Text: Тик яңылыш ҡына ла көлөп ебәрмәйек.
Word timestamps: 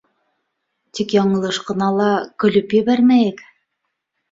Тик 0.99 1.13
яңылыш 1.17 1.59
ҡына 1.69 1.91
ла 1.99 2.09
көлөп 2.45 2.75
ебәрмәйек. 2.81 3.47